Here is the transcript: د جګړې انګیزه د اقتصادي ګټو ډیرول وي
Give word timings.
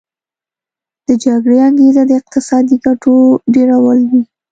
د 1.07 1.09
جګړې 1.23 1.57
انګیزه 1.67 2.03
د 2.07 2.11
اقتصادي 2.19 2.75
ګټو 2.85 3.15
ډیرول 3.55 3.99
وي 4.09 4.21